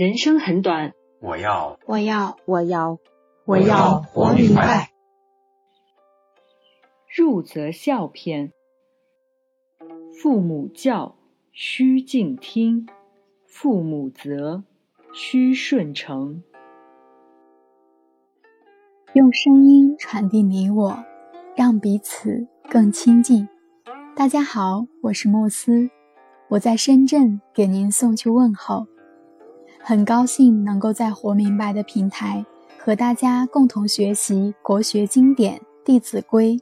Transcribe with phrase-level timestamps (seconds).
[0.00, 2.98] 人生很短，我要我要我要
[3.44, 4.92] 我要活明白。
[7.14, 8.50] 入则孝篇。
[10.10, 11.16] 父母教，
[11.52, 12.86] 须敬听；
[13.46, 14.62] 父母责，
[15.12, 16.42] 须顺承。
[19.12, 21.04] 用声音传递你我，
[21.54, 23.46] 让彼此更亲近。
[24.16, 25.90] 大家好，我是慕斯，
[26.48, 28.86] 我在深圳给您送去问候。
[29.82, 32.44] 很高兴能够在活明白的平台
[32.78, 36.54] 和大家共同学习国学经典《弟子规》。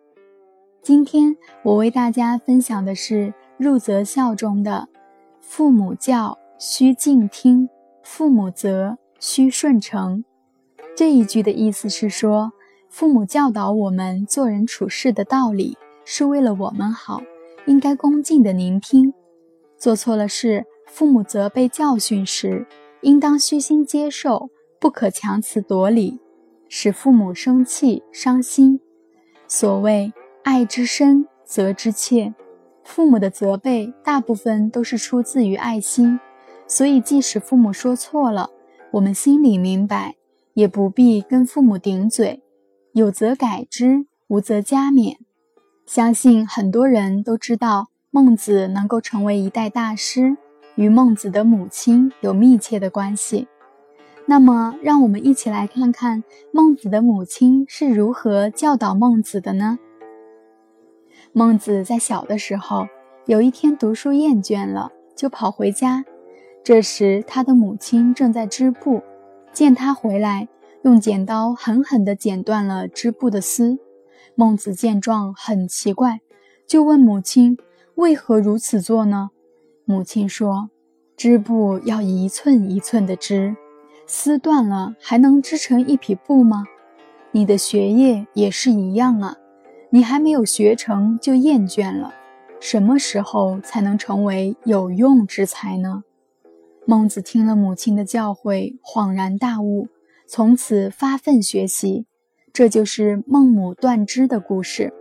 [0.83, 3.15] 今天我为大家分享的是
[3.59, 4.89] 《入则孝》中的
[5.43, 7.69] “父母教，须敬听；
[8.05, 10.25] 父母责，须顺承”。
[10.97, 12.53] 这一句的意思是说，
[12.89, 17.21] 父母教导我们做人处事的道理，是为了我们好，
[17.67, 19.13] 应该恭敬的聆听；
[19.77, 22.67] 做错了事，父母责备教训时，
[23.03, 26.21] 应当虚心接受，不可强词夺理，
[26.69, 28.81] 使父母生气伤心。
[29.47, 32.35] 所谓“爱之深，责之切”，
[32.85, 36.19] 父母的责备大部分都是出自于爱心，
[36.67, 38.51] 所以即使父母说错了，
[38.93, 40.17] 我们心里明白，
[40.55, 42.43] 也不必跟父母顶嘴，
[42.93, 45.17] 有则改之，无则加勉。
[45.87, 50.37] 相信很多人都知道，孟子能够成为一代大师。
[50.79, 53.49] 与孟子的母亲有密切的关系。
[54.27, 59.81] 那么，让我们一起来看看孟子的母亲是如何教导孟子的呢？
[61.33, 62.87] 孟子在小的时候，
[63.27, 66.05] 有一天读书厌倦了，就跑回家。
[66.63, 69.03] 这时，他的母亲正在织布，
[69.53, 70.47] 见他回来，
[70.83, 73.81] 用剪刀狠狠地剪断了织布的丝。
[74.37, 76.21] 孟子见状很奇怪，
[76.69, 77.59] 就问母亲
[77.97, 79.31] ：“为何如此做呢？”
[79.91, 80.69] 母亲说
[81.17, 83.57] ：“织布要一寸一寸的织，
[84.07, 86.65] 丝断了还能织成一匹布吗？
[87.31, 89.39] 你的学业也是一样啊，
[89.89, 92.13] 你还没有学成就厌倦了，
[92.61, 96.05] 什么时候才能成为有用之才呢？”
[96.85, 99.89] 孟子听了母亲的教诲，恍然大悟，
[100.27, 102.05] 从此发奋学习。
[102.53, 104.93] 这就是孟母断织的故事。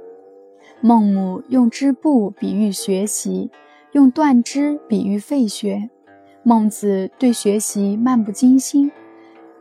[0.79, 3.51] 孟母用织布比喻学习。
[3.97, 5.89] 用断肢比喻废学，
[6.43, 8.91] 孟子对学习漫不经心，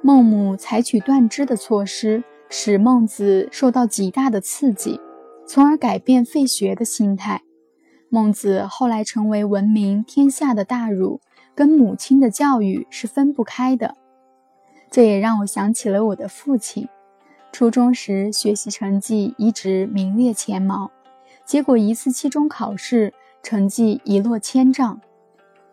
[0.02, 5.00] 孟母采取断肢的措施，使孟子受到极大的刺激，
[5.46, 7.40] 从而改变废学的心态。
[8.10, 11.22] 孟子后来成为闻名天下的大儒，
[11.54, 13.96] 跟母亲的教育是分不开的。
[14.90, 16.86] 这也让我想起了我的父亲，
[17.52, 20.90] 初中时学习成绩一直名列前茅，
[21.46, 23.14] 结果一次期中考试。
[23.46, 24.98] 成绩一落千丈，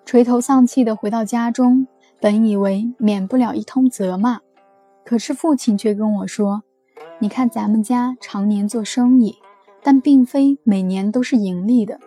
[0.05, 1.87] 垂头丧气地回到家中，
[2.21, 4.41] 本以为免不了一通责骂，
[5.03, 6.61] 可是父亲却跟我说
[7.17, 9.37] ：“你看咱们家常年做生意，
[9.81, 11.99] 但并非每年都是盈利的。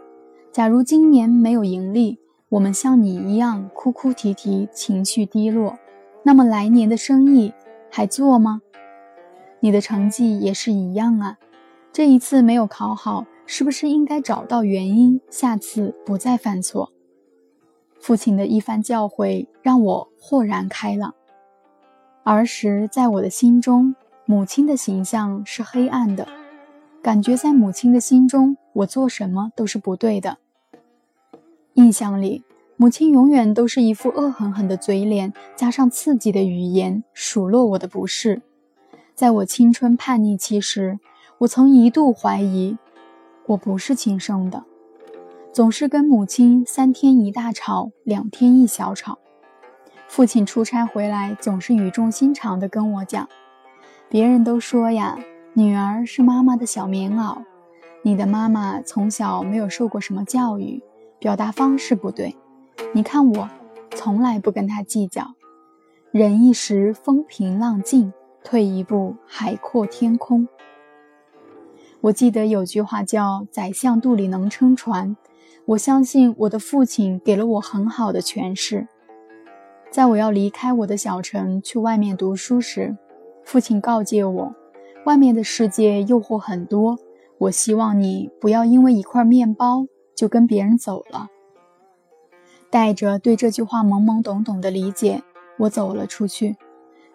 [0.52, 5.76] 假如今年没有盈利，我们像你一样哭哭啼啼，情绪低落，
[6.22, 7.52] 那么来年的生意
[7.90, 8.62] 还做吗？
[9.58, 11.38] 你的成绩也是一样啊，
[11.92, 16.92] 这一次没有考好。”是不是应该找到原因，下次不再犯错？
[18.00, 21.14] 父亲的一番教诲让我豁然开朗。
[22.24, 26.26] 儿时在我的心中，母亲的形象是黑暗的，
[27.00, 30.38] 感觉在母亲的心中，我做什么都是不对的。
[31.74, 32.42] 印象里，
[32.76, 38.42] 母亲永远都是一副恶狠狠的嘴脸，加上刺激的语言，数落我的不是。
[39.14, 40.98] 在我青春叛逆期时，
[41.38, 42.76] 我曾一度怀疑。
[43.48, 44.64] 我不是亲生的，
[45.52, 49.18] 总是跟母亲三天一大吵，两天一小吵。
[50.08, 53.28] 父亲出差回来，总是语重心长地跟我讲
[54.10, 55.16] ：“别人都说呀，
[55.54, 57.38] 女儿是妈妈的小棉袄，
[58.02, 60.82] 你的妈妈从小没有受过什么教育，
[61.20, 62.36] 表达方式不对。
[62.92, 63.48] 你看我，
[63.92, 65.34] 从来不跟她计较，
[66.10, 70.48] 忍一时风平浪静，退一步海阔天空。”
[72.06, 75.16] 我记得有句话叫“宰相肚里能撑船”，
[75.66, 78.86] 我相信我的父亲给了我很好的诠释。
[79.90, 82.96] 在我要离开我的小城去外面读书时，
[83.44, 84.54] 父亲告诫我，
[85.04, 86.96] 外面的世界诱惑很多，
[87.38, 91.26] 我希望你不要因为一块面包就跟别人走了。
[92.70, 95.24] 带着对这句话懵懵懂懂的理解，
[95.58, 96.56] 我走了出去，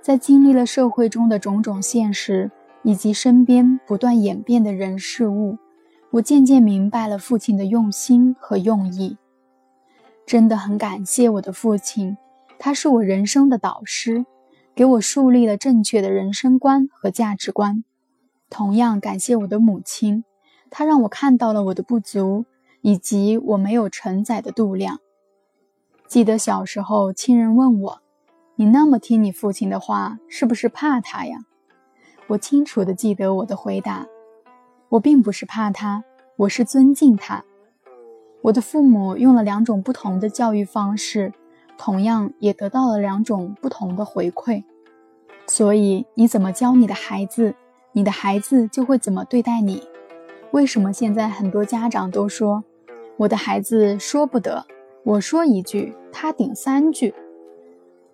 [0.02, 2.52] 在经历了社会中的种种现实。
[2.83, 5.57] 以及身边不断演变的人事物，
[6.12, 9.18] 我渐渐明白了父亲的用心和用意。
[10.25, 12.18] 真的很感谢我的父亲，
[12.57, 14.25] 他是我人生的导师，
[14.74, 17.83] 给我树立了正确的人生观和价值观。
[18.50, 20.24] 同样感谢我的母亲，
[20.69, 22.45] 她让我看到了我的不足，
[22.81, 25.00] 以及我没有承载的度量。
[26.07, 28.01] 记得小时候，亲人问我
[28.56, 31.45] ：“你那么听你父亲的话，是不是怕他呀？”
[32.31, 34.07] 我清楚地记得我的回答
[34.88, 36.06] ：“我并不是怕他，
[36.38, 37.44] 我是尊敬他。”
[38.44, 41.33] 我的父母用了两种不同的教育方式，
[41.78, 44.63] 同样也得到了两种不同的回馈。
[45.45, 47.54] 所以，你怎么教你的孩子，
[47.92, 49.84] 你的孩子就会怎么对待你。
[50.51, 52.63] 为什么现在很多家长都说，
[53.18, 54.66] 我的孩子说不得？
[55.04, 57.13] 我说一句，他顶三句。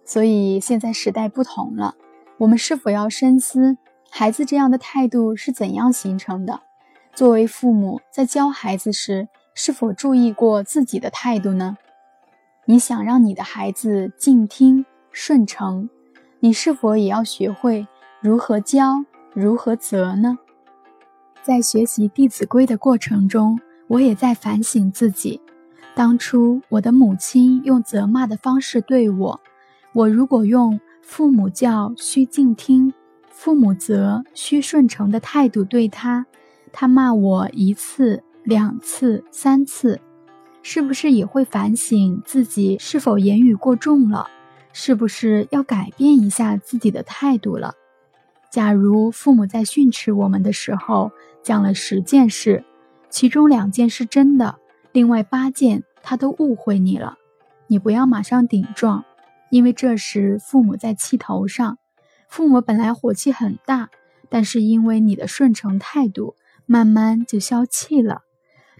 [0.03, 1.95] 所以现在时代不同了，
[2.39, 3.77] 我们是否要深思，
[4.09, 6.61] 孩子这样的态度是怎样形成的？
[7.13, 11.77] 作为父母，在教孩子时，是否注意过自己的态度呢？
[12.65, 15.89] 你想让你的孩子静听顺承，
[16.39, 17.87] 你是否也要学会
[18.21, 20.37] 如何教、如何责呢？
[21.43, 25.39] 在学习《弟子规》的过程中，我也在反省自己。
[25.95, 29.39] 当初我的母亲用责骂的方式对我，
[29.93, 32.91] 我如果用“父母教，须敬听；
[33.37, 36.25] 父母则需顺承”的态度对他，
[36.73, 40.01] 他骂我一次、两次、三次，
[40.63, 44.27] 是不是也会反省自己是否言语过重了？
[44.73, 47.75] 是不是要改变一下自己的态度了？
[48.51, 51.11] 假如父母在训斥我们的时候
[51.43, 52.65] 讲了十件事，
[53.07, 54.57] 其中两件是真的，
[54.91, 55.83] 另外八件。
[56.01, 57.17] 他都误会你了，
[57.67, 59.03] 你不要马上顶撞，
[59.51, 61.77] 因为这时父母在气头上。
[62.27, 63.89] 父母本来火气很大，
[64.29, 66.35] 但是因为你的顺承态度，
[66.65, 68.23] 慢慢就消气了。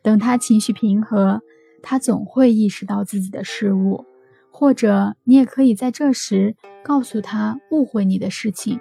[0.04, 1.42] 等他情绪平和，
[1.82, 4.06] 他总会意识到自己的失误，
[4.52, 8.80] 或者你也可以在这时告诉他误会你的事情。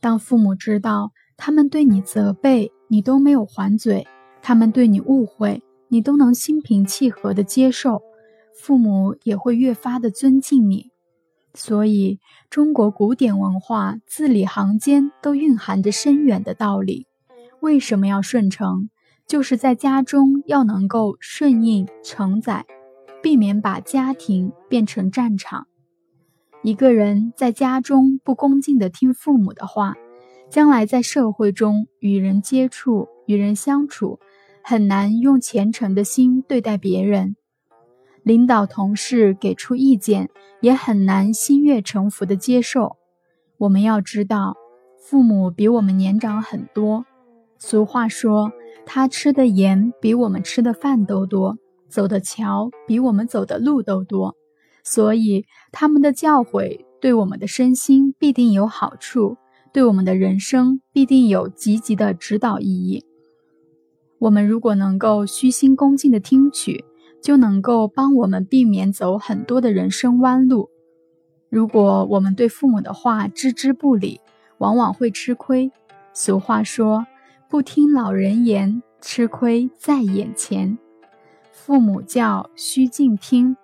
[0.00, 4.06] 当父母知道他们对你责备，你都没有还嘴，
[4.42, 5.62] 他们对你误会。
[5.88, 8.00] 你都能心平气和地接受，
[8.54, 10.91] 父母也会越发的尊敬你。
[11.54, 12.18] 所以，
[12.48, 17.06] 中国古典文化字里行间都蕴含着深远的道理。
[17.60, 18.88] 为什么要顺承？
[19.26, 22.66] 就是在家中要能够顺应承载，
[23.22, 25.66] 避免把家庭变成战场。
[26.62, 29.94] 一个人在家中不恭敬地听父母的话，
[30.50, 34.18] 将来在社会中与人接触、与人相处。
[34.64, 37.34] 很难用虔诚的心对待别人，
[38.22, 40.30] 领导同事给出意见
[40.60, 42.96] 也很难心悦诚服的接受。
[43.58, 44.56] 我们要知道，
[44.98, 47.04] 父母比我们年长很多。
[47.58, 48.52] 俗话说，
[48.86, 51.58] 他吃的盐比我们吃的饭都多，
[51.88, 54.36] 走的桥比我们走的路都多。
[54.84, 59.36] 所以，他们的教诲对我们的身心必定有好处，
[59.72, 63.04] 对我们的人生必定有积极的指导意义。
[64.18, 66.84] 我们如果能够虚心恭敬的听取，
[67.22, 70.70] 就能够帮我们避免走很多的人生弯路。
[71.48, 74.20] 如果我们对父母的话置之不理，
[74.58, 75.70] 往往会吃亏。
[76.12, 77.06] 俗话说
[77.48, 80.78] ：“不听老人言，吃亏在眼前。”
[81.52, 83.56] 父母教须敬听，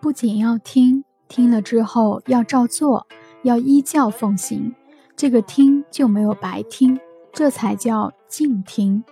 [0.00, 3.06] 不仅要听，听了之后要照做，
[3.42, 4.74] 要依教奉行。
[5.16, 6.98] 这个听就没有白听，
[7.32, 9.04] 这才叫敬听。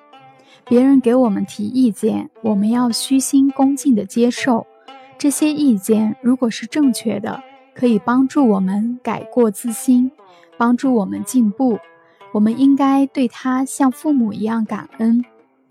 [0.65, 4.67] 别人给我们提意见，我们要虚心恭敬地接受。
[5.19, 7.43] 这些意见如果是正确的，
[7.75, 10.11] 可以帮助我们改过自新，
[10.57, 11.79] 帮助我们进步。
[12.33, 15.23] 我们应该对他像父母一样感恩。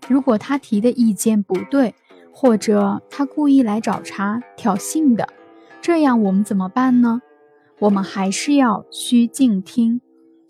[0.08, 1.94] 如果他提的意见不对，
[2.32, 5.28] 或者他故意来找茬挑衅的，
[5.80, 7.20] 这样我们怎么办呢？
[7.80, 10.00] 我们还是要虚静听，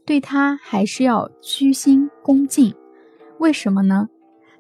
[0.05, 2.75] 对他还是要虚心恭敬。
[3.39, 4.09] 为什么呢？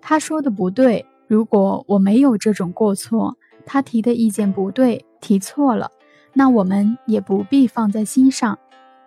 [0.04, 5.92] 他说的不对，如果我没有这种过错，他提的意见不对，提错了，
[6.34, 8.58] 那我们也不必放在心上。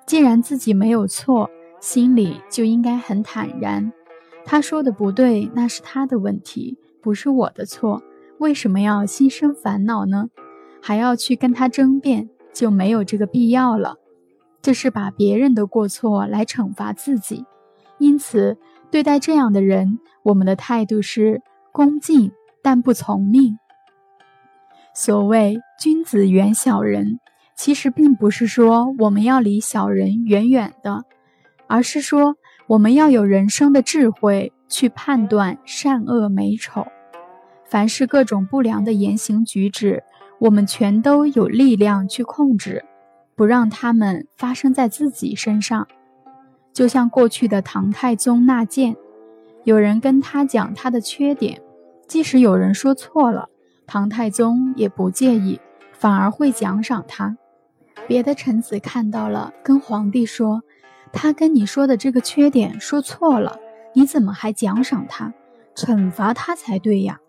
[0.05, 1.49] 既然自己没有错，
[1.81, 3.91] 心里就应该很坦然。
[4.45, 8.01] 他说的不对，那是他的问题，不是我的错。
[8.37, 10.29] 为什么要心生烦恼呢？
[10.81, 13.97] 还要去跟他争辩，就没有这个必要了。
[14.61, 17.43] 这是把别人的过错来惩罚自己，
[17.97, 18.57] 因此。
[18.91, 23.57] 对待这样的人，我们的态度是恭敬但不从命。
[24.93, 27.19] 所谓君子远小人，
[27.55, 31.03] 其实并不是说我们要离小人远远的，
[31.67, 32.35] 而是说
[32.67, 36.85] 我们要有人生的智慧去判断善恶美丑。
[37.65, 40.03] 凡是各种不良的言行举止，
[40.39, 42.85] 我们全都有力量去控制，
[43.35, 45.87] 不让他们发生在自己身上。
[46.75, 48.97] 就像过去的唐太宗纳谏，
[49.63, 51.61] 有人跟他讲他的缺点，
[52.05, 53.47] 即使有人说错了，
[53.87, 55.61] 唐太宗也不介意，
[55.93, 57.37] 反而会奖赏他。
[58.09, 60.63] 别的臣子看到了，跟皇帝说
[61.13, 63.57] ：“他跟你说的这个缺点说错了，
[63.93, 65.33] 你怎么还奖赏他？
[65.75, 67.21] 惩罚他才对呀。”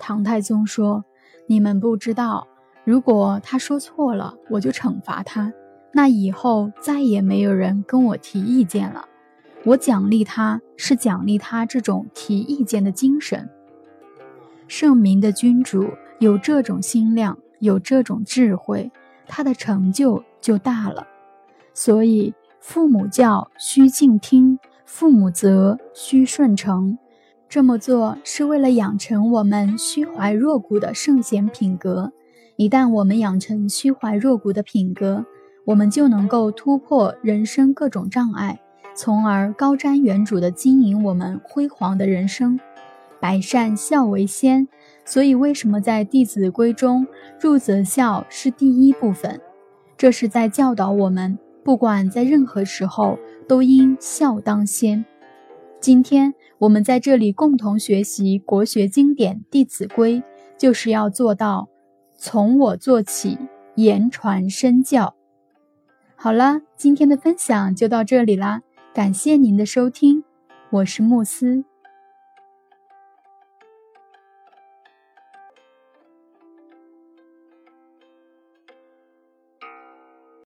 [0.00, 1.04] 唐太宗说
[1.46, 2.48] ：“你们不知道，
[2.82, 5.52] 如果他说错了，我就惩罚他，
[5.96, 9.08] 那以后再也没有人跟我提意见了。
[9.64, 13.48] 我奖励他是奖励他这种提意见的精神。
[14.68, 15.88] 圣明的君主
[16.18, 18.92] 有这种心量，有这种智慧，
[19.26, 21.06] 他的成就就大了。
[21.72, 26.98] 所以，父母教须敬听，父母责须顺承。”
[27.48, 32.12] 这么做是为了养成我们虚怀若谷的圣贤品格。
[32.56, 35.24] 一旦我们养成虚怀若谷的品格，
[35.66, 38.60] 我们就能够突破人生各种障碍，
[38.94, 42.58] 从而高瞻远瞩地经营我们辉煌的人生。
[43.18, 44.68] 百善孝为先，
[45.04, 47.04] 所以为什么在《弟子规》中
[47.40, 49.40] 入则孝是第一部分？
[49.96, 53.18] 这是在教导我们，不管在任何时候
[53.48, 55.04] 都应孝当先。
[55.80, 60.20] 今天我们在这里共同学习国学经典《弟子规》，
[60.56, 61.68] 就是要做到
[62.16, 63.36] 从我做起，
[63.74, 65.15] 言传身教。
[66.18, 68.62] 好了，今天的分享就到这里啦，
[68.94, 70.24] 感谢您的收听，
[70.70, 71.64] 我是慕斯。